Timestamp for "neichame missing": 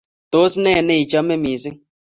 0.87-1.79